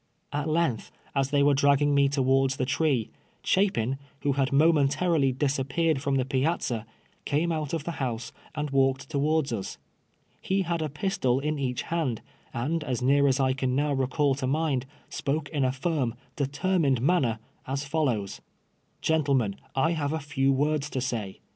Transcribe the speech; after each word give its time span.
At 0.33 0.49
length, 0.49 0.91
as 1.13 1.29
they 1.29 1.43
were 1.43 1.53
dragging 1.53 1.93
me 1.93 2.09
towards 2.09 2.55
the 2.55 2.65
tree, 2.65 3.11
Chapin, 3.43 3.99
who 4.21 4.31
had 4.31 4.51
momentarily 4.51 5.31
disappeared 5.31 6.01
from 6.01 6.15
the 6.15 6.25
piazza, 6.25 6.87
came 7.23 7.51
out 7.51 7.71
of 7.71 7.83
the 7.83 7.91
house 8.01 8.31
and 8.55 8.71
walked 8.71 9.11
towards 9.11 9.51
lis. 9.51 9.77
He 10.41 10.63
had 10.63 10.81
a 10.81 10.89
pistol 10.89 11.39
in 11.39 11.59
each 11.59 11.83
hand, 11.83 12.23
and 12.51 12.83
as 12.83 13.03
near 13.03 13.27
as 13.27 13.39
I 13.39 13.53
can 13.53 13.75
now 13.75 13.93
recall 13.93 14.33
to 14.33 14.47
mind, 14.47 14.87
spoke 15.07 15.49
in 15.49 15.63
a 15.63 15.71
firm, 15.71 16.15
determined 16.35 16.99
manner, 16.99 17.37
as 17.67 17.83
fallows:'• 17.85 18.41
Gentlemen, 19.01 19.55
I 19.75 19.91
have 19.91 20.13
a 20.13 20.19
few 20.19 20.51
words 20.51 20.89
to 20.89 20.99
say. 21.01 21.41